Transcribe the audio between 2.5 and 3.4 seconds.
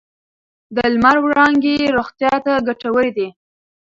ګټورې دي.